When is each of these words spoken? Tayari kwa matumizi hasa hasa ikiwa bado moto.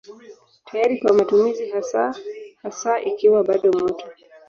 Tayari 0.65 0.99
kwa 0.99 1.13
matumizi 1.13 1.69
hasa 1.73 2.01
hasa 2.63 2.91
ikiwa 3.09 3.39
bado 3.47 3.69
moto. 3.79 4.05